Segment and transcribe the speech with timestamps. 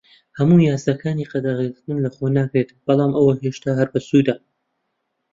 [0.37, 4.35] هەموو یاساکانی قەدەغەکردن لەخۆ ناگرێت، بەڵام ئەوە هێشتا هەر بەسوودە.